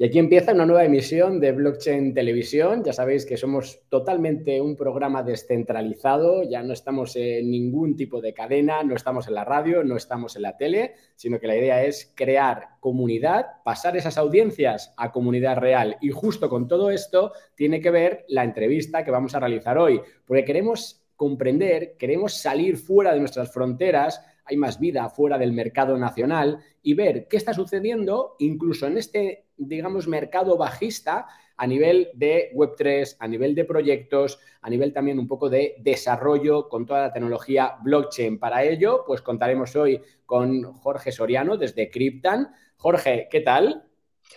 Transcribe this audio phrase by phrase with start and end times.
[0.00, 2.82] Y aquí empieza una nueva emisión de Blockchain Televisión.
[2.82, 8.32] Ya sabéis que somos totalmente un programa descentralizado, ya no estamos en ningún tipo de
[8.32, 11.84] cadena, no estamos en la radio, no estamos en la tele, sino que la idea
[11.84, 15.98] es crear comunidad, pasar esas audiencias a comunidad real.
[16.00, 20.00] Y justo con todo esto tiene que ver la entrevista que vamos a realizar hoy,
[20.24, 25.96] porque queremos comprender, queremos salir fuera de nuestras fronteras hay más vida fuera del mercado
[25.96, 32.50] nacional y ver qué está sucediendo incluso en este, digamos, mercado bajista a nivel de
[32.54, 37.12] Web3, a nivel de proyectos, a nivel también un poco de desarrollo con toda la
[37.12, 38.38] tecnología blockchain.
[38.38, 42.52] Para ello, pues contaremos hoy con Jorge Soriano desde Cryptan.
[42.76, 43.84] Jorge, ¿qué tal?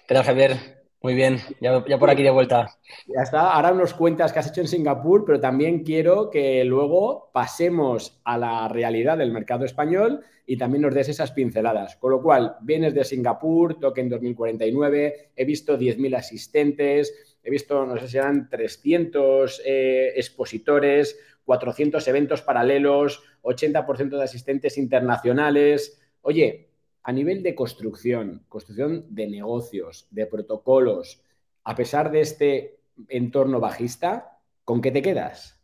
[0.05, 0.82] ¿Qué tal, Javier?
[1.03, 2.77] Muy bien, ya, por aquí de vuelta.
[3.13, 7.29] Ya está, ahora nos cuentas qué has hecho en Singapur, pero también quiero que luego
[7.33, 11.97] pasemos a la realidad del mercado español y también nos des esas pinceladas.
[11.97, 17.97] Con lo cual, vienes de Singapur, Token 2049, he visto 10.000 asistentes, he visto, no
[17.97, 25.99] sé si eran 300 eh, expositores, 400 eventos paralelos, 80% de asistentes internacionales.
[26.21, 26.69] Oye,
[27.03, 31.21] a nivel de construcción, construcción de negocios, de protocolos,
[31.63, 35.59] a pesar de este entorno bajista, ¿con qué te quedas?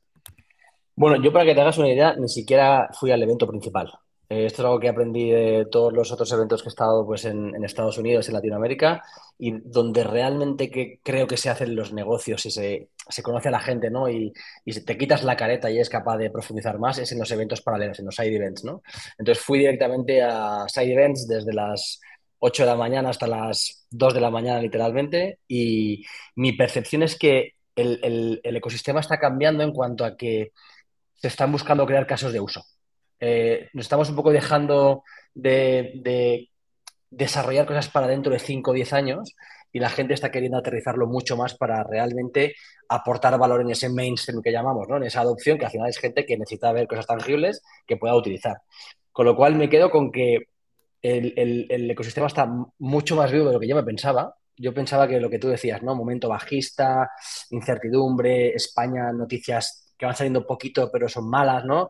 [0.96, 3.90] Bueno, yo para que te hagas una idea, ni siquiera fui al evento principal.
[4.30, 7.26] Eh, esto es algo que aprendí de todos los otros eventos que he estado pues,
[7.26, 9.04] en, Estados Unidos, en Latinoamérica,
[9.40, 12.90] y donde realmente que creo que se hacen los negocios y se,
[13.24, 14.08] conoce a la gente, ¿no?
[14.08, 14.32] Y,
[14.66, 17.62] y, te quitas la careta y es capaz de profundizar más, es en los eventos
[17.62, 18.84] paralelos, en los side events, ¿no?
[19.18, 22.00] Entonces fui directamente a side events desde las
[22.40, 27.18] 8 de la mañana hasta las 2 de la mañana, literalmente, y mi percepción es
[27.18, 30.52] que el, el ecosistema está cambiando en cuanto a que
[31.16, 32.64] se están buscando crear casos de uso.
[33.20, 35.04] Eh, nos estamos un poco dejando
[35.34, 36.50] de,
[37.12, 39.36] desarrollar cosas para dentro de 5 o 10 años
[39.72, 42.56] y la gente está queriendo aterrizarlo mucho más para realmente
[42.88, 44.98] aportar valor en ese mainstream que llamamos, ¿no?
[44.98, 48.16] en esa adopción, que al final es gente que necesita ver cosas tangibles que pueda
[48.16, 48.58] utilizar.
[49.12, 50.48] Con lo cual me quedo con que
[51.02, 52.50] el, ecosistema está
[52.80, 54.36] mucho más vivo de lo que yo me pensaba.
[54.58, 55.96] Yo pensaba que lo que tú decías, ¿no?
[55.96, 57.10] Momento bajista,
[57.52, 61.90] incertidumbre, España, noticias que van saliendo poquito pero son malas, ¿no?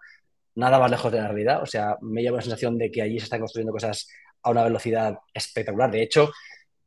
[0.59, 1.64] Nada más lejos de la realidad.
[1.64, 4.08] O sea, me lleva la sensación de que allí se están construyendo cosas
[4.44, 5.90] a una velocidad espectacular.
[5.92, 6.31] De hecho,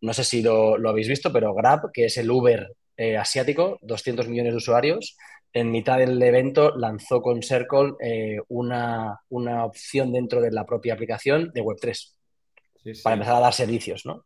[0.01, 4.29] no sé si lo, habéis visto, pero Grab, que es el Uber eh, asiático, 200
[4.29, 5.17] millones de usuarios,
[5.53, 9.21] en mitad del evento lanzó con Circle eh, una,
[9.65, 12.13] opción dentro de la propia aplicación de Web3
[13.03, 14.25] para empezar a dar servicios, ¿no?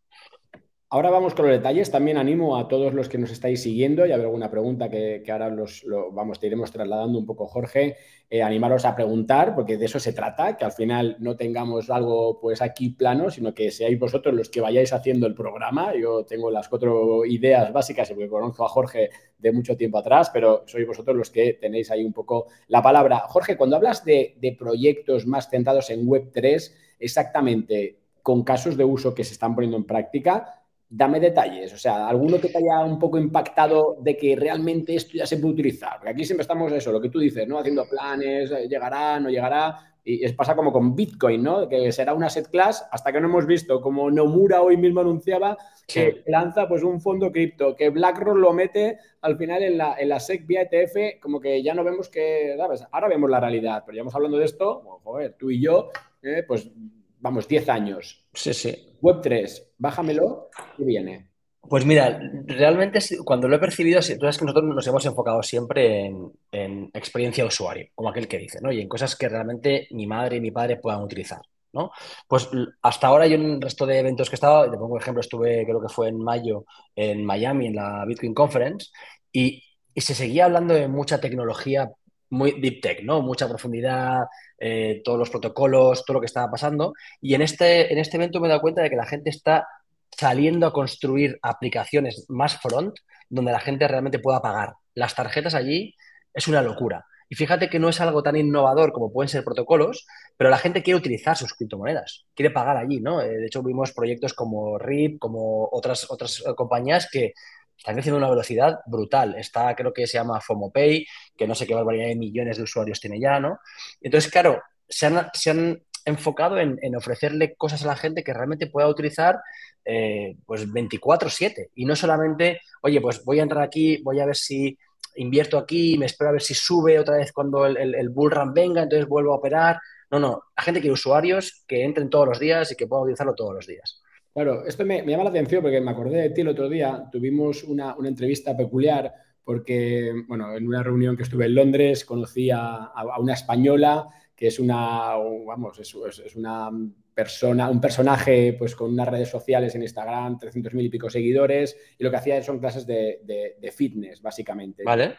[0.88, 1.90] Ahora vamos con los detalles.
[1.90, 5.50] También animo a todos los que nos estáis siguiendo y habrá alguna pregunta que, ahora
[5.50, 7.96] los, vamos, te iremos trasladando un poco, Jorge.
[8.30, 12.38] Eh, animaros a preguntar, porque de eso se trata, que al final no tengamos algo
[12.40, 15.92] pues aquí plano, sino que seáis vosotros los que vayáis haciendo el programa.
[15.96, 20.62] Yo tengo las cuatro ideas básicas, porque conozco a Jorge de mucho tiempo atrás, pero
[20.68, 23.24] sois vosotros los que tenéis ahí un poco la palabra.
[23.26, 29.14] Jorge, cuando hablas de, de proyectos más centrados en Web3, exactamente con casos de uso
[29.14, 32.98] que se están poniendo en práctica, dame detalles, o sea, alguno que te haya un
[32.98, 35.96] poco impactado de que realmente esto ya se puede utilizar.
[35.96, 37.58] Porque aquí siempre estamos eso, lo que tú dices, ¿no?
[37.58, 39.94] Haciendo planes, eh, llegará, no llegará.
[40.04, 41.68] Y es, pasa como con Bitcoin, ¿no?
[41.68, 45.56] Que será una set class hasta que no hemos visto, como Nomura hoy mismo anunciaba,
[45.88, 50.08] que lanza pues un fondo cripto, que BlackRock lo mete al final en la, en
[50.08, 52.84] la SEC vía ETF, como que ya no vemos que, ¿sabes?
[52.92, 55.90] Ahora vemos la realidad, pero ya hemos hablando de esto, joder, tú y yo,
[56.22, 56.70] eh, pues
[57.18, 58.24] vamos, 10 años.
[58.32, 58.95] Sí, sí.
[59.06, 61.28] Web 3, bájamelo, ¿qué viene?
[61.60, 66.12] Pues mira, realmente cuando lo he percibido, tú sabes que nosotros nos hemos enfocado siempre
[66.50, 68.72] en, experiencia de usuario, como aquel que dice, ¿no?
[68.72, 71.40] Y en cosas que realmente mi madre y mi padre puedan utilizar,
[71.72, 71.92] ¿no?
[72.26, 72.48] Pues
[72.82, 75.64] hasta ahora yo en el resto de eventos que he estado, te pongo ejemplo, estuve
[75.64, 76.64] creo que fue en mayo
[76.96, 78.88] en Miami, en la Bitcoin Conference,
[79.30, 79.62] y,
[79.94, 81.92] y se seguía hablando de mucha tecnología
[82.30, 83.22] muy deep tech, ¿no?
[83.22, 84.24] Mucha profundidad,
[84.58, 86.94] eh, todos los protocolos, todo lo que estaba pasando.
[87.20, 89.66] Y en este, en este evento me he dado cuenta de que la gente está
[90.10, 92.96] saliendo a construir aplicaciones más front,
[93.28, 94.74] donde la gente realmente pueda pagar.
[94.94, 95.94] Las tarjetas allí
[96.32, 97.04] es una locura.
[97.28, 100.06] Y fíjate que no es algo tan innovador como pueden ser protocolos,
[100.36, 103.20] pero la gente quiere utilizar sus criptomonedas, quiere pagar allí, ¿no?
[103.20, 107.34] Eh, de hecho, vimos proyectos como RIP, como otras, otras compañías que
[107.76, 109.34] están creciendo a una velocidad brutal.
[109.36, 111.06] Está, creo que se llama FOMOPay,
[111.36, 113.58] que no sé qué barbaridad de millones de usuarios tiene ya, ¿no?
[114.00, 119.40] Entonces, claro, se han, enfocado en, ofrecerle cosas a la gente que realmente pueda utilizar
[119.84, 124.36] eh, pues 24/7 y no solamente, oye, pues voy a entrar aquí, voy a ver
[124.36, 124.78] si
[125.16, 128.54] invierto aquí, me espero a ver si sube otra vez cuando el, el, bull run
[128.54, 129.78] venga, entonces vuelvo a operar.
[130.10, 133.34] No, no, la gente quiere usuarios que entren todos los días y que puedan utilizarlo
[133.34, 134.00] todos los días.
[134.36, 137.08] Claro, esto me, llama la atención porque me acordé de ti el otro día.
[137.10, 139.10] Tuvimos una, entrevista peculiar
[139.42, 144.06] porque, bueno, en una reunión que estuve en Londres conocí a, una española
[144.36, 145.14] que es una,
[145.46, 146.68] vamos, es, una
[147.14, 152.04] persona, un personaje pues con unas redes sociales en Instagram, 300.000 y pico seguidores, y
[152.04, 153.22] lo que hacía son clases de,
[153.58, 154.84] de fitness, básicamente.
[154.84, 155.14] Vale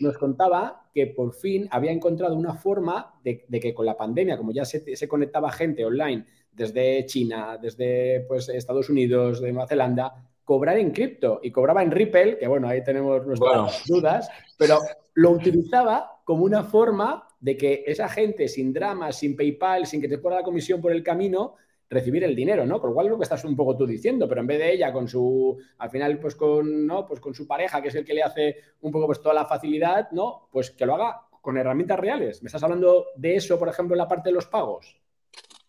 [0.00, 4.52] nos contaba que por fin había encontrado una forma de, que con la pandemia, como
[4.52, 10.14] ya se, conectaba gente online desde China, desde pues, Estados Unidos, de Nueva Zelanda,
[10.44, 14.28] cobrar en cripto y cobraba en Ripple, que bueno, ahí tenemos nuestras dudas,
[14.58, 14.78] pero
[15.14, 20.08] lo utilizaba como una forma de que esa gente sin drama, sin PayPal, sin que
[20.08, 21.56] te fuera la comisión por el camino,
[21.88, 22.80] recibir el dinero, ¿no?
[22.80, 24.72] Con lo cual es lo que estás un poco tú diciendo, pero en vez de
[24.72, 27.06] ella con su, al final, pues con, ¿no?
[27.06, 29.46] Pues con su pareja, que es el que le hace un poco pues toda la
[29.46, 30.48] facilidad, ¿no?
[30.50, 32.42] Pues que lo haga con herramientas reales.
[32.42, 35.01] ¿Me estás hablando de eso, por ejemplo, en la parte de los pagos?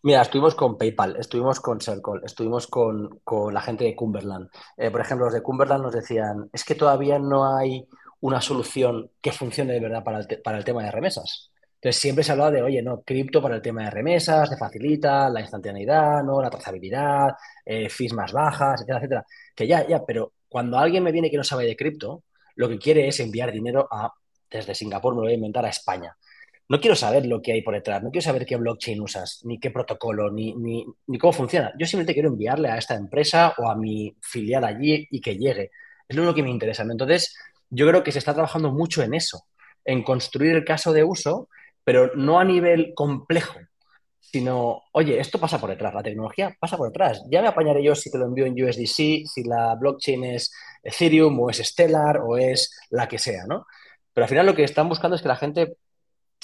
[0.04, 3.20] Mira, estuvimos con PayPal, estuvimos con Circle, estuvimos con,
[3.50, 4.50] la gente de Cumberland.
[4.76, 7.88] Eh, por ejemplo, los de Cumberland nos decían, es que todavía no hay
[8.20, 11.50] una solución que funcione de verdad para el, para el tema de remesas.
[11.76, 15.30] Entonces siempre se hablaba de, oye, no, cripto para el tema de remesas, te facilita
[15.30, 16.42] la instantaneidad, ¿no?
[16.42, 17.34] La trazabilidad,
[17.64, 19.26] eh, fees más bajas, etcétera, etcétera.
[19.54, 22.24] Que ya, ya, pero cuando alguien me viene que no sabe de cripto,
[22.56, 24.12] lo que quiere es enviar dinero a,
[24.50, 26.14] desde Singapur, me lo voy a inventar, a España.
[26.68, 29.58] No quiero saber lo que hay por detrás, no quiero saber qué blockchain usas, ni
[29.60, 31.72] qué protocolo, ni, ni, cómo funciona.
[31.78, 35.70] Yo simplemente quiero enviarle a esta empresa o a mi filial allí y que llegue.
[36.08, 36.82] Es lo único que me interesa.
[36.82, 37.36] Entonces,
[37.68, 39.44] yo creo que se está trabajando mucho en eso,
[39.84, 41.48] en construir el caso de uso
[41.84, 43.60] pero no a nivel complejo,
[44.18, 47.22] sino, oye, esto pasa por detrás, la tecnología pasa por detrás.
[47.30, 50.52] Ya me apañaré yo si te lo envío en USDC, si la blockchain es
[50.82, 53.66] Ethereum o es Stellar o es la que sea, ¿no?
[54.12, 55.76] Pero al final lo que están buscando es que la gente,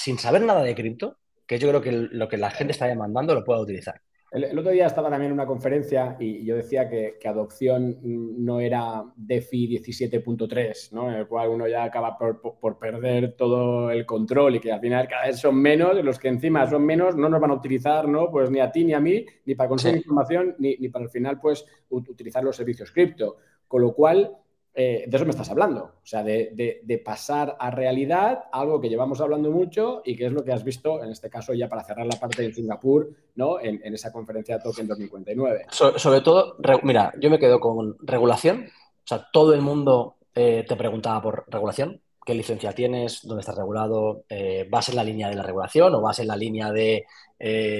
[0.00, 3.34] sin saber nada de cripto, que yo creo que lo que la gente está demandando,
[3.34, 4.00] lo pueda utilizar.
[4.32, 9.02] El, otro día estaba también en una conferencia y yo decía que, adopción no era
[9.14, 11.10] DeFi 17.3, ¿no?
[11.10, 15.06] en el cual uno ya acaba por, perder todo el control y que al final
[15.06, 18.30] cada vez son menos, los que encima son menos no nos van a utilizar ¿no?
[18.30, 21.10] pues ni a ti ni a mí, ni para conseguir información, ni, ni, para al
[21.10, 23.36] final pues utilizar los servicios cripto.
[23.66, 24.32] Con lo cual,
[24.72, 29.20] eh, de eso me estás hablando, o sea, de, pasar a realidad algo que llevamos
[29.20, 32.06] hablando mucho y que es lo que has visto, en este caso ya para cerrar
[32.06, 33.58] la parte de Singapur, ¿no?
[33.60, 35.66] En, esa conferencia de Token 2059.
[35.70, 40.76] sobre todo, mira, yo me quedo con regulación, o sea, todo el mundo eh, te
[40.76, 45.34] preguntaba por regulación, qué licencia tienes, dónde estás regulado, eh, vas en la línea de
[45.34, 47.04] la regulación o vas en la línea de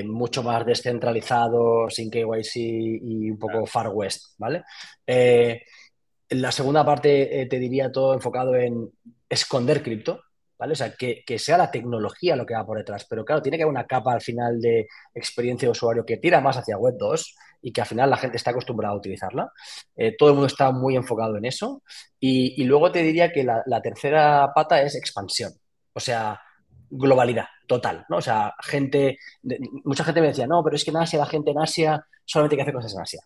[0.06, 4.64] mucho más descentralizado, sin KYC y un poco Far West, ¿vale?
[6.30, 8.90] La segunda parte eh, te diría todo enfocado en
[9.28, 10.22] esconder cripto,
[10.60, 10.74] ¿vale?
[10.74, 13.64] O sea, que, sea la tecnología lo que va por detrás, pero claro, tiene que
[13.64, 17.36] haber una capa al final de experiencia de usuario que tira más hacia Web 2
[17.62, 19.50] y que al final la gente está acostumbrada a utilizarla.
[19.96, 21.82] Eh, todo el mundo está muy enfocado en eso.
[22.18, 25.52] Y, luego te diría que la, tercera pata es expansión,
[25.94, 26.40] o sea,
[26.90, 28.18] globalidad total, ¿no?
[28.18, 29.18] O sea, gente,
[29.84, 32.56] mucha gente me decía, no, pero es que en Asia, la gente en Asia solamente
[32.56, 33.20] que hace cosas en Asia.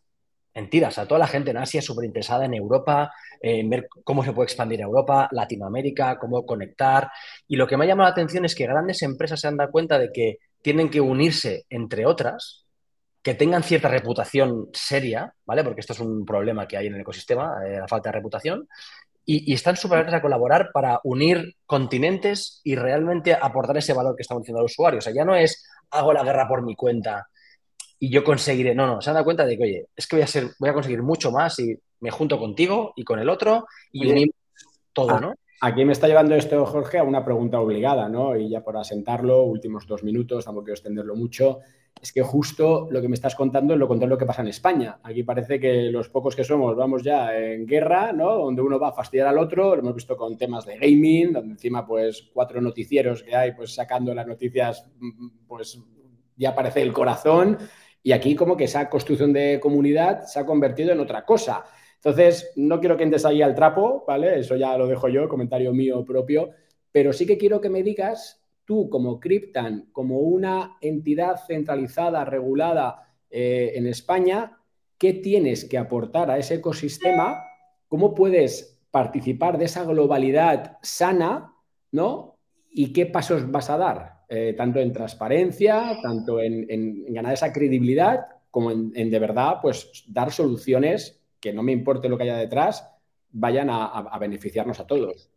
[0.55, 4.33] Mentiras, a toda la gente en Asia súper interesada en Europa, en ver cómo se
[4.33, 7.11] puede expandir Europa, Latinoamérica, cómo conectar.
[7.49, 9.73] Y lo que me ha llamado la atención es que grandes empresas se han dado
[9.73, 12.65] cuenta de que tienen que unirse entre otras,
[13.21, 15.65] que tengan cierta reputación seria, ¿vale?
[15.65, 18.69] Porque esto es un problema que hay en el ecosistema, eh, la falta de reputación,
[19.27, 24.43] y, están súper a colaborar para unir continentes y realmente aportar ese valor que estamos
[24.43, 24.99] diciendo al usuario.
[24.99, 27.27] O sea, ya no es hago la guerra por mi cuenta
[27.99, 28.75] y yo conseguiré.
[28.75, 30.71] No, no, se han dado cuenta de que, oye, es que voy a, ser, voy
[30.71, 34.37] a conseguir mucho más si me junto contigo y con el otro y unimos
[34.93, 35.35] todo, ¿no?
[35.61, 38.37] Aquí me está llevando esto, Jorge, a una pregunta obligada, ¿no?
[38.37, 41.61] Y ya por asentarlo, últimos dos minutos, tampoco quiero extenderlo mucho.
[42.03, 44.49] Es que justo lo que me estás contando es lo contrario lo que pasa en
[44.49, 44.99] España.
[45.03, 48.35] Aquí parece que los pocos que somos vamos ya en guerra, ¿no?
[48.35, 49.75] Donde uno va a fastidiar al otro.
[49.75, 53.75] Lo hemos visto con temas de gaming, donde encima, pues, cuatro noticieros que hay, pues,
[53.75, 54.87] sacando las noticias,
[55.47, 55.79] pues,
[56.37, 57.57] ya parece el corazón.
[58.05, 61.65] Y aquí como que esa construcción de comunidad se ha convertido en otra cosa.
[61.97, 64.39] Entonces, no quiero que entres ahí al trapo, ¿vale?
[64.39, 66.51] Eso ya lo dejo yo, comentario mío propio,
[66.93, 73.09] pero sí que quiero que me digas tú como Cryptan, como una entidad centralizada, regulada
[73.31, 74.59] eh, en España,
[74.99, 77.43] ¿qué tienes que aportar a ese ecosistema?
[77.89, 81.55] ¿Cómo puedes participar de esa globalidad sana,
[81.91, 82.37] ¿no?
[82.71, 84.14] ¿Y qué pasos vas a dar?
[84.29, 90.33] Eh, tanto en transparencia, tanto en, ganar esa credibilidad, como en, de verdad, pues dar
[90.33, 92.89] soluciones que no me importe lo que haya detrás,
[93.31, 95.29] vayan a, beneficiarnos a todos.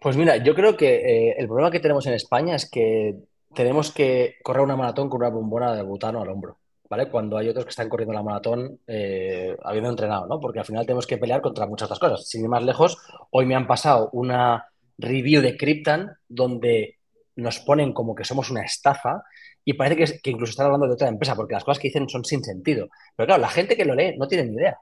[0.00, 3.16] Pues mira, yo creo que eh, el problema que tenemos en España es que
[3.54, 6.58] tenemos que correr una maratón con una bombona de butano al hombro.
[6.92, 7.08] ¿vale?
[7.08, 10.38] Cuando hay otros que están corriendo la maratón eh, habiendo entrenado, ¿no?
[10.38, 12.28] Porque al final tenemos que pelear contra muchas otras cosas.
[12.28, 12.98] Sin ir más lejos,
[13.30, 14.66] hoy me han pasado una
[14.98, 16.98] review de Cryptan donde
[17.36, 19.22] nos ponen como que somos una estafa
[19.64, 22.24] y parece que, incluso están hablando de otra empresa porque las cosas que dicen son
[22.24, 22.88] sin sentido.
[23.16, 24.78] Pero claro, la gente que lo lee no tiene ni idea.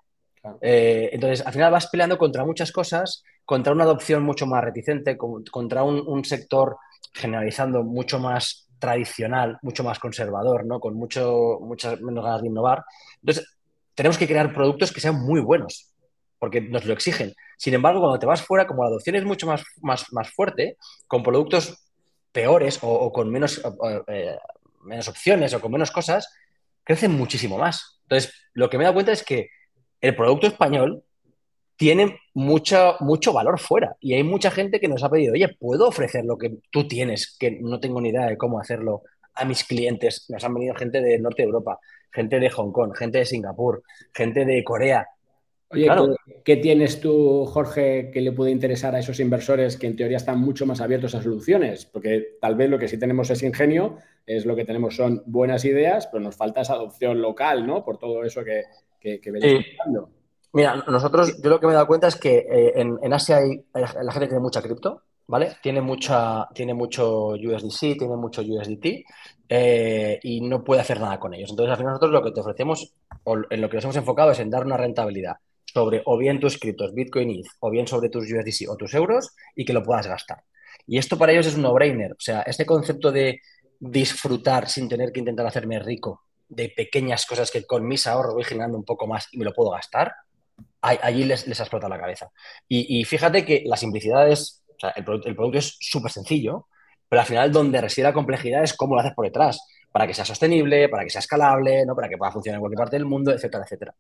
[0.61, 5.17] Eh, entonces, al final vas peleando contra muchas cosas, contra una adopción mucho más reticente,
[5.19, 6.79] contra un, sector
[7.13, 10.81] generalizando mucho más tradicional, mucho más conservador, ¿no?
[10.81, 12.85] con mucho, muchas menos ganas de innovar.
[13.21, 13.47] Entonces,
[13.95, 15.93] tenemos que crear productos que sean muy buenos,
[16.39, 17.35] porque nos lo exigen.
[17.59, 20.79] Sin embargo, cuando te vas fuera, como la adopción es mucho más, más, más fuerte,
[21.07, 21.90] con productos
[22.33, 23.61] peores o, con menos,
[24.09, 24.37] eh,
[24.83, 26.33] menos opciones o con menos cosas,
[26.85, 28.01] crecen muchísimo más.
[28.03, 29.49] Entonces, lo que me he dado cuenta es que
[30.01, 31.05] el producto español
[31.77, 33.97] tiene mucho, mucho valor fuera.
[34.01, 37.37] Y hay mucha gente que nos ha pedido, oye, ¿puedo ofrecer lo que tú tienes,
[37.39, 39.03] que no tengo ni idea de cómo hacerlo
[39.35, 40.27] a mis clientes?
[40.29, 41.79] Nos han venido gente de Norte de Europa,
[42.13, 43.83] gente de Hong Kong, gente de Singapur,
[44.13, 45.07] gente de Corea.
[45.73, 45.89] Oye,
[46.45, 50.41] ¿qué, tienes tú, Jorge, que le puede interesar a esos inversores que en teoría están
[50.41, 51.87] mucho más abiertos a soluciones?
[51.87, 55.65] Porque tal vez lo que sí tenemos es ingenio, es lo que tenemos son buenas
[55.65, 57.85] ideas, pero nos falta esa adopción local, ¿no?
[57.85, 58.65] Por todo eso que,
[58.99, 59.21] que,
[60.53, 63.65] Mira, nosotros, yo lo que me he dado cuenta es que eh, en, Asia hay,
[63.73, 65.53] la gente tiene mucha cripto, ¿vale?
[65.63, 69.05] Tiene, mucha, tiene mucho USDC, tiene mucho USDT
[69.49, 71.51] eh, y no puede hacer nada con ellos.
[71.51, 74.33] Entonces, al final nosotros lo que te ofrecemos, o en lo que nos hemos enfocado
[74.33, 75.37] es en dar una rentabilidad
[75.73, 79.35] sobre o bien tus criptos, Bitcoin ETH, o bien sobre tus USDC o tus euros
[79.55, 80.43] y que lo puedas gastar.
[80.87, 82.13] Y esto para ellos es un no-brainer.
[82.13, 83.41] O sea, este concepto de
[83.79, 88.45] disfrutar sin tener que intentar hacerme rico de pequeñas cosas que con mis ahorros voy
[88.45, 90.13] generando un poco más y me lo puedo gastar,
[90.81, 92.31] allí les, les ha explotado la cabeza.
[92.69, 96.67] Y, fíjate que la simplicidad es, o sea, el, producto es súper sencillo,
[97.09, 99.61] pero al final donde reside la complejidad es cómo lo haces por detrás,
[99.93, 101.95] para que sea sostenible, para que sea escalable, ¿no?
[101.95, 103.95] para que pueda funcionar en cualquier parte del mundo, etcétera, etcétera.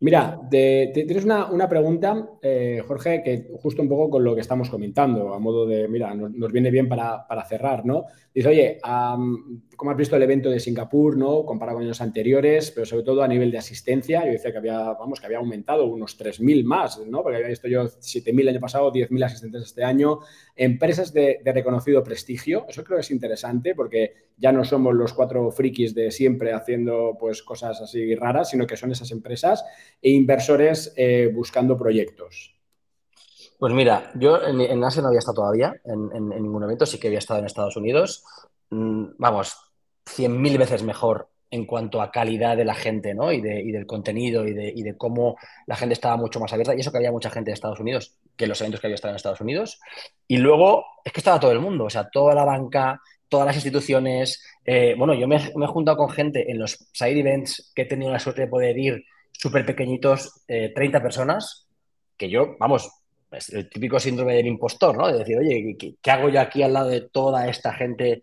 [0.00, 5.34] Mira, tienes una, pregunta, eh, Jorge, que justo un poco con lo que estamos comentando,
[5.34, 8.04] a modo de, mira, nos, viene bien para, cerrar, ¿no?
[8.32, 11.44] Dice, oye, ¿cómo has visto el evento de Singapur, ¿no?
[11.44, 14.78] Comparado con años anteriores, pero sobre todo a nivel de asistencia, yo decía que había,
[14.78, 17.24] vamos, que había aumentado unos 3.000 más, ¿no?
[17.24, 20.20] Porque había visto yo 7.000 el año pasado, 10.000 asistentes este año.
[20.54, 25.12] Empresas de, de reconocido prestigio, eso creo que es interesante porque ya no somos los
[25.12, 29.64] cuatro frikis de siempre haciendo pues cosas así raras, sino que son esas empresas
[30.00, 32.54] e inversores eh, buscando proyectos?
[33.58, 37.18] Pues mira, yo en, Asia no había estado todavía en, ningún evento, sí que había
[37.18, 38.24] estado en Estados Unidos.
[38.70, 39.56] Mm, vamos,
[40.06, 43.32] cien mil veces mejor en cuanto a calidad de la gente, ¿no?
[43.32, 46.74] Y, del contenido y de, cómo la gente estaba mucho más abierta.
[46.74, 49.12] Y eso que había mucha gente de Estados Unidos, que los eventos que había estado
[49.12, 49.80] en Estados Unidos.
[50.26, 53.56] Y luego es que estaba todo el mundo, o sea, toda la banca, todas las
[53.56, 54.44] instituciones.
[54.64, 57.86] Eh, bueno, yo me, me, he juntado con gente en los side events que he
[57.86, 59.04] tenido la suerte de poder ir
[59.38, 61.68] súper pequeñitos, 30 eh, personas,
[62.16, 62.90] que yo, vamos,
[63.30, 65.06] es el típico síndrome del impostor, ¿no?
[65.06, 68.22] De decir, oye, ¿qué, hago yo aquí al lado de toda esta gente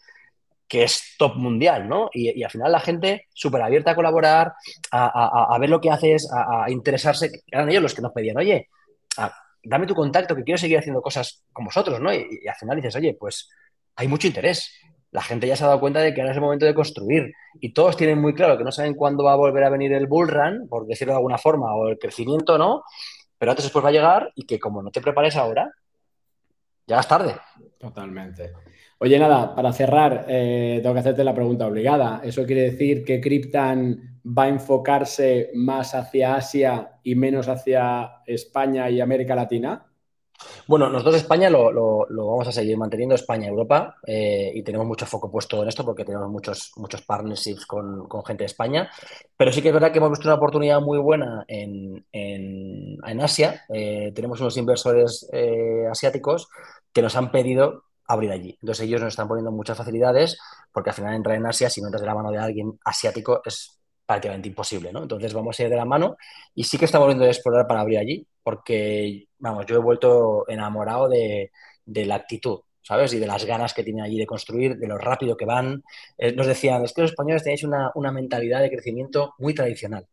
[0.67, 2.10] que es top mundial, ¿no?
[2.12, 4.53] Y, al final la gente súper abierta a colaborar,
[4.91, 7.43] a, ver lo que haces, a, interesarse.
[7.48, 8.67] Eran ellos los que nos pedían, oye,
[9.63, 12.13] dame tu contacto, que quiero seguir haciendo cosas con vosotros, ¿no?
[12.13, 13.50] Y, y al final dices, oye, pues
[13.95, 14.69] hay mucho interés
[15.15, 17.31] la gente ya se ha dado cuenta de que ahora es el momento de construir
[17.62, 20.07] y todos tienen muy claro que no saben cuándo va a volver a venir el
[20.07, 22.84] bull run, por decirlo de alguna forma, o el crecimiento, ¿no?
[23.38, 25.72] Pero antes después va a llegar y que como no te prepares ahora,
[26.86, 27.34] ya es tarde.
[27.79, 28.51] Totalmente.
[28.98, 32.19] Oye, nada, para cerrar, eh, tengo que hacerte la pregunta obligada.
[32.22, 38.89] ¿Eso quiere decir que Cryptan va a enfocarse más hacia Asia y menos hacia España
[38.89, 39.86] y América Latina?
[40.68, 45.32] Bueno, nosotros España lo, vamos a seguir manteniendo, España, Europa, eh, y tenemos mucho foco
[45.32, 48.89] puesto en esto porque tenemos muchos, muchos partnerships con, gente de España,
[49.38, 52.06] pero sí que es verdad que hemos visto una oportunidad muy buena en,
[53.22, 53.65] Asia.
[53.70, 56.50] Eh, tenemos unos inversores eh, asiáticos
[56.92, 58.58] que nos han pedido abrir allí.
[58.62, 60.38] Entonces ellos nos están poniendo muchas facilidades
[60.72, 63.42] porque al final entrar en Asia, si no entras de la mano de alguien asiático,
[63.46, 65.04] es prácticamente imposible, ¿no?
[65.04, 66.18] Entonces vamos a ir de la mano
[66.54, 70.47] y sí que estamos viendo de explorar para abrir allí, porque, vamos, yo he vuelto
[70.47, 71.51] enamorado de,
[71.85, 73.13] la actitud, ¿sabes?
[73.13, 75.83] Y de las ganas que tienen allí de construir, de lo rápido que van.
[76.17, 80.07] Eh, nos decían, es que los españoles tenéis una, mentalidad de crecimiento muy tradicional.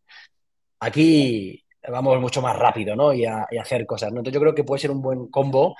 [0.80, 3.12] Aquí vamos mucho más rápido, ¿no?
[3.12, 4.18] Y a, hacer cosas, ¿no?
[4.18, 5.76] Entonces yo creo que puede ser un buen combo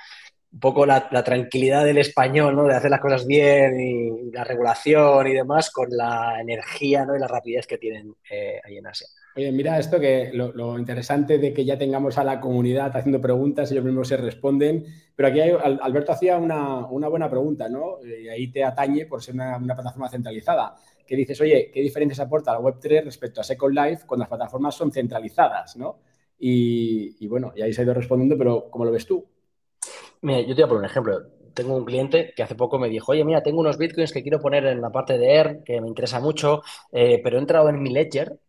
[0.53, 2.65] un poco la, tranquilidad del español, ¿no?
[2.65, 7.05] De hacer las cosas bien y, la regulación y demás con la energía.
[7.15, 9.07] Y la rapidez que tienen eh, ahí en Asia.
[9.35, 13.71] Oye, mira esto que lo, interesante de que ya tengamos a la comunidad haciendo preguntas,
[13.71, 17.97] ellos mismos se responden, pero aquí Alberto hacía una, buena pregunta, ¿no?
[18.03, 20.75] Y ahí te atañe por ser una, plataforma centralizada,
[21.07, 24.75] que dices, oye, ¿qué diferencias aporta la Web3 respecto a Second Life cuando las plataformas
[24.75, 25.97] son centralizadas, ¿no?
[26.37, 29.25] Y, bueno, y ahí se ha ido respondiendo, pero ¿cómo lo ves tú?
[30.23, 31.21] Mira, yo te voy a poner un ejemplo.
[31.53, 34.39] Tengo un cliente que hace poco me dijo, oye, mira, tengo unos bitcoins que quiero
[34.39, 37.81] poner en la parte de ER, que me interesa mucho, eh, pero he entrado en
[37.81, 38.39] mi ledger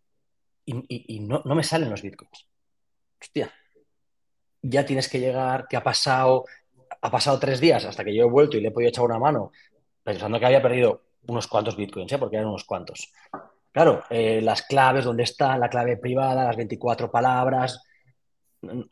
[0.65, 2.47] y, no, me salen los bitcoins.
[3.21, 3.53] Hostia,
[4.63, 6.45] ya tienes que llegar, que ha pasado,
[7.03, 9.19] ha pasado tres días hasta que yo he vuelto y le he podido echar una
[9.19, 9.51] mano,
[10.03, 12.19] pensando que había perdido unos cuantos bitcoins, ¿eh?
[12.19, 13.13] porque eran unos cuantos.
[13.73, 17.83] Claro, eh, las claves, dónde están, la clave privada, las 24 palabras.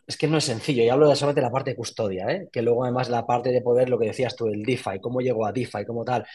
[0.07, 2.49] Es que no es sencillo, y hablo de solamente la parte de custodia, ¿eh?
[2.52, 5.47] que luego además la parte de poder, lo que decías tú, el DeFi, cómo llego
[5.47, 6.26] a DeFi, cómo tal.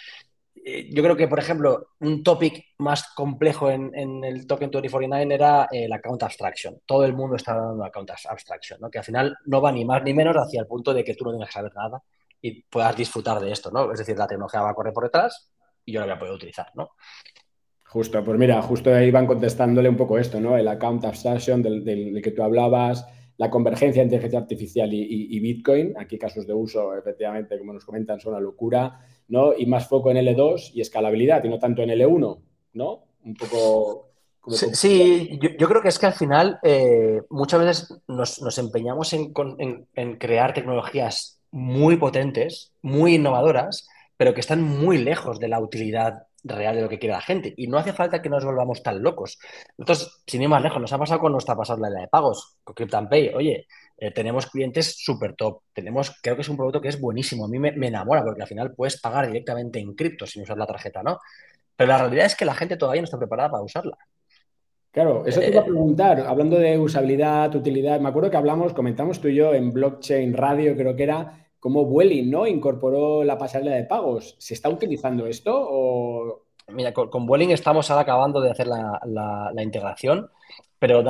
[0.65, 5.67] Eh, yo creo que, por ejemplo, un topic más complejo en, el token 2049 era
[5.71, 6.81] el account abstraction.
[6.85, 8.89] Todo el mundo está dando account abstraction, ¿no?
[8.89, 11.25] que al final no va ni más ni menos hacia el punto de que tú
[11.25, 12.01] no tengas que saber nada
[12.41, 13.71] y puedas disfrutar de esto.
[13.71, 13.91] ¿no?
[13.91, 15.49] Es decir, la tecnología va a correr por detrás
[15.85, 16.67] y yo la voy a poder utilizar.
[16.75, 16.91] ¿no?
[17.87, 20.57] Justo, pues mira, justo ahí van contestándole un poco esto, ¿no?
[20.57, 23.05] El account abstraction del, que tú hablabas,
[23.37, 25.93] la convergencia entre inteligencia artificial y, Bitcoin.
[25.97, 28.99] Aquí casos de uso, efectivamente, como nos comentan, son una locura.
[29.27, 29.53] ¿no?
[29.57, 32.39] Y más foco en L2 y escalabilidad y no tanto en L1,
[32.73, 33.03] ¿no?
[33.23, 34.03] Un poco...
[34.49, 39.33] Sí, yo, creo que es que al final eh, muchas veces nos, empeñamos en,
[40.17, 46.75] crear tecnologías muy potentes, muy innovadoras, pero que están muy lejos de la utilidad real
[46.75, 47.53] de lo que quiere la gente.
[47.57, 49.39] Y no hace falta que nos volvamos tan locos.
[49.77, 52.75] Entonces, sin ir más lejos, nos ha pasado con nuestra pasada la de pagos, con
[52.75, 53.31] Crypto and Pay.
[53.35, 53.67] Oye,
[53.97, 55.61] eh, tenemos clientes súper top.
[55.73, 57.45] Tenemos, creo que es un producto que es buenísimo.
[57.45, 60.67] A mí me, enamora porque al final puedes pagar directamente en cripto sin usar la
[60.67, 61.19] tarjeta, ¿no?
[61.75, 63.97] Pero la realidad es que la gente todavía no está preparada para usarla.
[64.91, 68.73] Claro, eso te iba a eh, preguntar, hablando de usabilidad, utilidad, me acuerdo que hablamos,
[68.73, 72.47] comentamos tú y yo en Blockchain Radio, creo que era, cómo Vueling, ¿no?
[72.47, 74.37] Incorporó la pasarela de pagos.
[74.39, 76.43] ¿Se está utilizando esto o...?
[76.69, 80.29] Mira, con, con Vueling estamos ahora acabando de hacer la, integración,
[80.79, 81.03] pero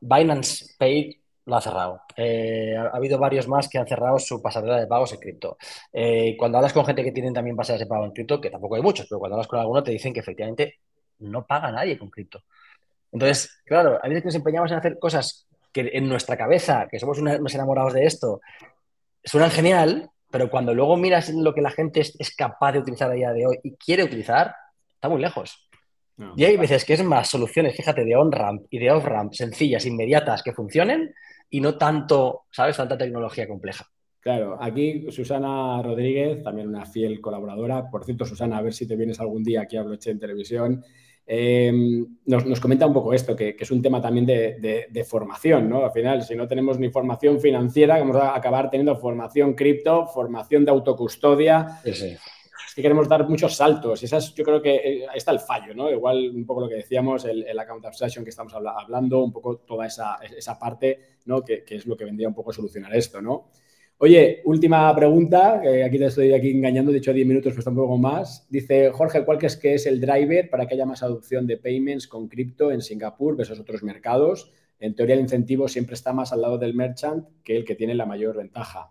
[0.00, 2.02] Binance Pay lo ha cerrado.
[2.14, 5.56] Eh, ha, habido varios más que han cerrado su pasarela de pagos en cripto.
[5.90, 8.76] Eh, cuando hablas con gente que tienen también pasarelas de pago en cripto, que tampoco
[8.76, 10.80] hay muchos, pero cuando hablas con alguno te dicen que efectivamente
[11.20, 12.42] no paga nadie con cripto.
[13.12, 17.18] Entonces, claro, a veces nos empeñamos en hacer cosas que en nuestra cabeza, que somos
[17.18, 18.40] unos enamorados de esto,
[19.26, 23.10] suenan genial, pero cuando luego miras lo que la gente es, es capaz de utilizar
[23.10, 24.54] a día de hoy y quiere utilizar,
[24.94, 25.66] está muy lejos
[26.34, 30.42] y hay veces que es más soluciones, fíjate, de on-ramp y de off-ramp sencillas, inmediatas,
[30.42, 31.14] que funcionen
[31.50, 32.76] y no tanto, ¿sabes?
[32.76, 33.86] Tanta tecnología compleja.
[34.20, 37.90] Claro, aquí Susana Rodríguez, también una fiel colaboradora.
[37.90, 40.84] Por cierto, Susana, a ver si te vienes algún día aquí a Bloche en televisión.
[41.28, 45.84] Em, nos, comenta un poco esto, que, es un tema también de, formación, ¿no?
[45.84, 50.64] Al final, si no tenemos ni formación financiera, vamos a acabar teniendo formación cripto, formación
[50.64, 51.80] de autocustodia.
[51.84, 52.16] Sí, sí
[52.76, 54.02] que queremos dar muchos saltos.
[54.02, 55.90] Y esas, yo creo que eh, ahí está el fallo, ¿no?
[55.90, 59.86] Igual un poco lo que decíamos, el, account abstraction que estamos hablando, un poco toda
[59.86, 61.42] esa, esa parte, ¿no?
[61.42, 63.48] Que, es lo que vendría un poco a solucionar esto, ¿no?
[63.98, 67.96] Oye, última pregunta, aquí te estoy aquí engañando, de hecho 10 minutos, pues un poco
[67.96, 68.46] más.
[68.50, 72.06] Dice Jorge, ¿cuál es que es el driver para que haya más adopción de payments
[72.06, 74.52] con cripto en Singapur versus otros mercados?
[74.78, 77.94] En teoría el incentivo siempre está más al lado del merchant que el que tiene
[77.94, 78.90] la mayor ventaja.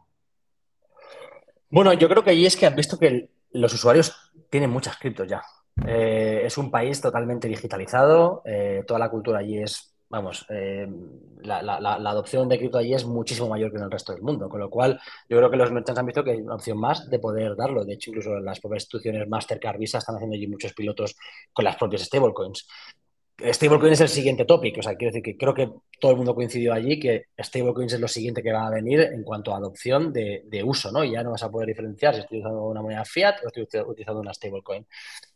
[1.69, 5.27] Bueno, yo creo que ahí es que han visto que los usuarios tienen muchas criptos
[5.27, 5.43] ya.
[5.85, 10.87] Eh, es un país totalmente digitalizado, eh, toda la cultura allí es, vamos, eh,
[11.43, 11.59] la,
[12.09, 14.69] adopción de cripto allí es muchísimo mayor que en el resto del mundo, con lo
[14.69, 14.99] cual
[15.29, 17.83] yo creo que los merchants han visto que hay una opción más de poder darlo.
[17.83, 21.15] De hecho, incluso las propias instituciones Mastercard, Visa están haciendo allí muchos pilotos
[21.51, 22.67] con las propias stablecoins.
[23.37, 26.33] Stablecoin es el siguiente tópico, o sea, quiero decir que creo que todo el mundo
[26.33, 30.13] coincidió allí que stablecoins es lo siguiente que va a venir en cuanto a adopción
[30.13, 31.03] de, uso, ¿no?
[31.03, 33.81] Y ya no vas a poder diferenciar si estoy usando una moneda fiat o estoy
[33.81, 34.87] utilizando una stablecoin.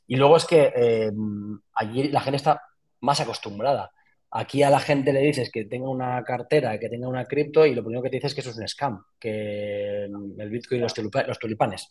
[0.07, 1.11] Y luego es que eh,
[1.73, 2.61] allí la gente está
[3.01, 3.91] más acostumbrada.
[4.31, 7.73] Aquí a la gente le dices que tenga una cartera, que tenga una cripto y
[7.73, 10.83] lo primero que te dices es que eso es un scam, que el Bitcoin y
[10.83, 10.93] los,
[11.39, 11.89] tulipanes.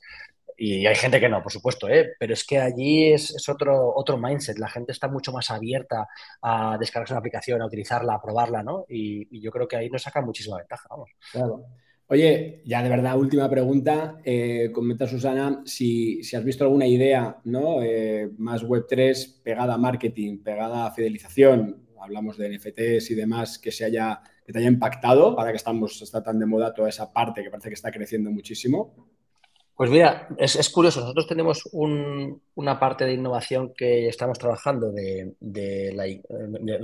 [0.57, 2.15] Y hay gente que no, por supuesto, ¿eh?
[2.19, 4.59] pero es que allí es, otro, otro mindset.
[4.59, 6.09] La gente está mucho más abierta
[6.43, 8.85] a descargarse una aplicación, a utilizarla, a probarla, ¿no?
[8.89, 11.11] Y, yo creo que ahí nos saca muchísima ventaja, vamos.
[11.33, 11.65] Claro.
[12.09, 14.19] Oye, ya de verdad, última pregunta.
[14.25, 17.83] Eh, comenta Susana si, has visto alguna idea, ¿no?
[17.83, 21.88] Eh, más Web3 pegada a marketing, pegada a fidelización.
[22.01, 26.01] Hablamos de NFTs y demás que se haya, que te haya impactado para que estamos,
[26.03, 28.95] está tan de moda toda esa parte que parece que está creciendo muchísimo.
[29.79, 30.99] Pues mira, es, curioso.
[31.03, 35.37] Nosotros tenemos una parte de innovación que estamos trabajando de,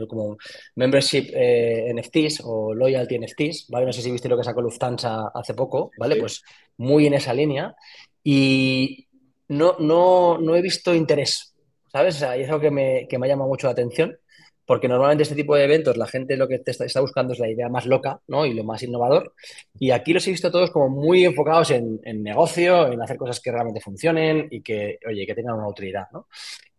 [0.08, 0.38] como
[0.76, 3.86] membership eh, NFTs o loyalty NFTs, ¿vale?
[3.86, 6.14] No sé si viste lo que sacó Lufthansa hace poco, ¿vale?
[6.14, 6.44] Pues
[6.76, 7.74] muy en esa línea.
[8.22, 9.08] Y
[9.48, 11.52] no, no, no he visto interés,
[11.90, 12.14] ¿sabes?
[12.14, 14.16] O sea, es algo que me, que me ha llamado mucho la atención
[14.66, 17.68] porque normalmente este tipo de eventos la gente lo que está, buscando es la idea
[17.68, 18.46] más loca ¿no?
[18.46, 19.34] y lo más innovador.
[19.78, 23.52] Y aquí los he visto todos como muy enfocados en, negocio, en hacer cosas que
[23.52, 26.08] realmente funcionen y que, oye, que tengan una utilidad.
[26.12, 26.28] ¿no?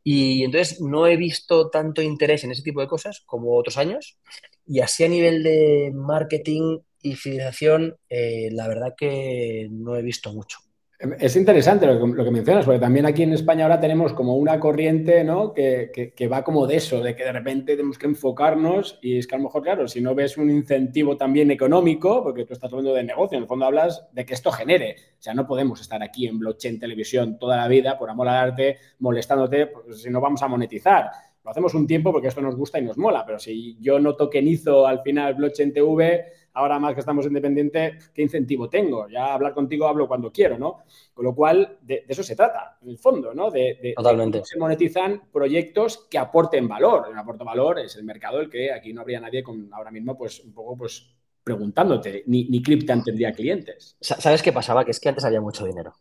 [0.03, 4.17] Y entonces no he visto tanto interés en ese tipo de cosas como otros años.
[4.65, 10.33] Y así a nivel de marketing y fidelización, eh, la verdad que no he visto
[10.33, 10.64] mucho.
[10.97, 15.25] Es interesante lo que, mencionas, porque también aquí en España ahora tenemos como una corriente
[15.25, 15.53] ¿no?
[15.53, 19.35] que, va como de eso, de que de repente tenemos que enfocarnos y es que
[19.35, 22.93] a lo mejor, claro, si no ves un incentivo también económico, porque tú estás hablando
[22.93, 24.95] de negocio, en el fondo hablas de que esto genere.
[25.19, 28.51] O sea, no podemos estar aquí en blockchain televisión toda la vida por amor al
[28.51, 31.09] arte, molestándote, pues, si no vamos a monetizar.
[31.43, 34.15] Lo hacemos un tiempo porque esto nos gusta y nos mola, pero si yo no
[34.15, 39.07] tokenizo al final blockchain TV, ahora más que estamos independientes, ¿qué incentivo tengo?
[39.07, 40.79] Ya hablar contigo hablo cuando quiero, ¿no?
[41.13, 43.51] Con lo cual, de, eso se trata, en el fondo, ¿no?
[43.51, 44.43] De, Totalmente.
[44.43, 47.07] se monetizan proyectos que aporten valor.
[47.11, 50.17] El aporte valor es el mercado el que aquí no habría nadie con ahora mismo,
[50.17, 53.95] pues, un poco, pues, preguntándote, ni, ni Cliptan tendría clientes.
[54.01, 54.83] ¿Sabes qué pasaba?
[54.83, 55.93] Que es que antes había mucho dinero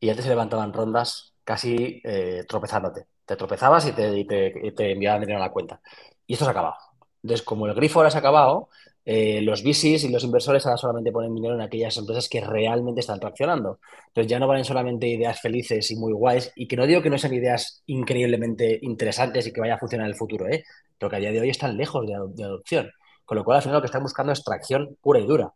[0.00, 3.06] y antes se levantaban rondas casi eh, tropezándote.
[3.24, 5.80] Te tropezabas y te, te, enviaban dinero a la cuenta.
[6.26, 6.76] Y esto se ha acabado.
[7.26, 8.68] Entonces, como el grifo ahora se ha acabado,
[9.04, 13.00] eh, los VCs y los inversores ahora solamente ponen dinero en aquellas empresas que realmente
[13.00, 13.80] están traccionando.
[14.06, 17.10] Entonces ya no valen solamente ideas felices y muy guays, y que no digo que
[17.10, 20.64] no sean ideas increíblemente interesantes y que vaya a funcionar en el futuro, ¿eh?
[20.96, 22.92] pero que a día de hoy están lejos de, adopción.
[23.24, 25.52] Con lo cual, al final lo que están buscando es tracción pura y dura.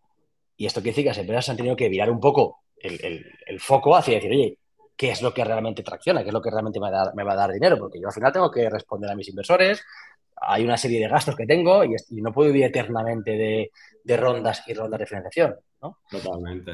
[0.57, 3.95] Y esto quiere decir que las empresas han tenido que virar un poco el, foco
[3.95, 4.59] hacia decir, oye,
[4.97, 6.23] ¿qué es lo que realmente tracciona?
[6.23, 7.79] ¿Qué es lo que realmente me va a dar dinero?
[7.79, 9.83] Porque yo al final tengo que responder a mis inversores,
[10.41, 13.71] hay una serie de gastos que tengo y, no puedo vivir eternamente
[14.05, 15.57] de, rondas y rondas de financiación.
[15.83, 15.99] ¿no?
[16.11, 16.73] Totalmente.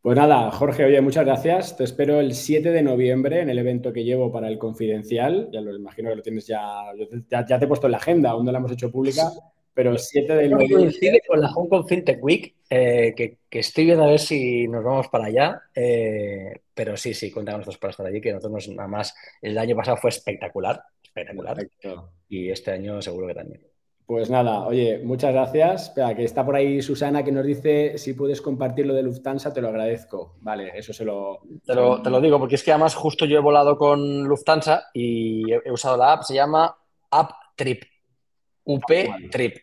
[0.00, 1.76] Pues nada, Jorge, oye, muchas gracias.
[1.76, 5.48] Te espero el 7 de noviembre en el evento que llevo para el Confidencial.
[5.52, 6.84] Ya lo imagino que lo tienes ya,
[7.28, 9.30] ya, te he puesto en la agenda, aún no la hemos hecho pública,
[9.74, 10.76] pero el 7 de noviembre.
[10.76, 14.84] Coincide con la Hong Kong FinTech Week, eh, que, estoy viendo a ver si nos
[14.84, 15.62] vamos para allá.
[15.74, 19.74] Eh, pero sí, sí, contamos nosotros para estar allí, que nosotros nada más, el año
[19.74, 20.80] pasado fue espectacular
[21.20, 21.56] espectacular.
[22.28, 23.68] Y este año seguro que también.
[24.08, 25.88] Pues nada, oye, muchas gracias.
[25.88, 29.52] Espera, que está por ahí Susana que nos dice si puedes compartir lo de Lufthansa,
[29.52, 30.36] te lo agradezco.
[30.40, 31.40] Vale, eso se lo...
[31.66, 35.70] Te lo, digo, porque es que además justo yo he volado con Lufthansa y he,
[35.70, 36.74] usado la app, se llama
[37.10, 37.82] App Trip.
[38.64, 38.90] UP
[39.30, 39.56] Trip.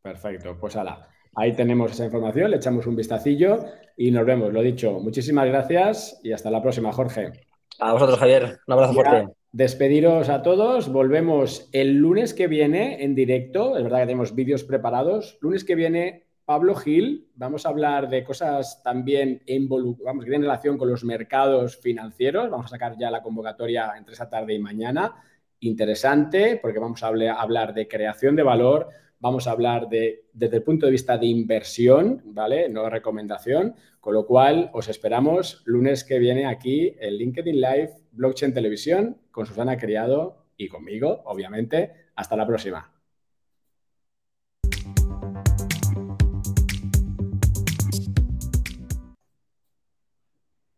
[0.00, 1.06] Perfecto, pues ala.
[1.34, 3.66] Ahí tenemos esa información, le echamos un vistacillo
[3.98, 4.50] y nos vemos.
[4.50, 7.32] Lo dicho, muchísimas gracias y hasta la próxima, Jorge.
[7.80, 8.60] A vosotros, Javier.
[8.66, 10.88] Un abrazo fuerte despediros a todos.
[10.88, 13.76] Volvemos el lunes que viene en directo.
[13.76, 15.38] Es verdad que tenemos vídeos preparados.
[15.40, 17.28] Lunes que viene, Pablo Gil.
[17.36, 22.50] Vamos a hablar de cosas también vamos, que tienen relación con los mercados financieros.
[22.50, 25.14] Vamos a sacar ya la convocatoria entre esa tarde y mañana.
[25.60, 28.88] Interesante, porque vamos a hablar de creación de valor,
[29.20, 32.68] vamos a hablar de, desde el punto de vista de inversión, ¿vale?
[32.68, 38.52] No recomendación, con lo cual os esperamos lunes que viene aquí en LinkedIn Live, Blockchain
[38.52, 42.10] Televisión, con Susana Criado y conmigo, obviamente.
[42.14, 42.93] Hasta la próxima.